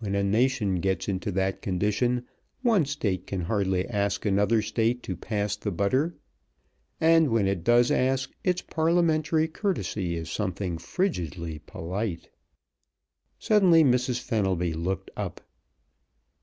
[0.00, 2.26] When a nation gets into that condition
[2.60, 6.18] one State can hardly ask another State to pass the butter,
[7.00, 12.28] and when it does ask, its parliamentary courtesy is something frigidly polite.
[13.38, 14.20] Suddenly Mrs.
[14.20, 15.40] Fenelby looked up.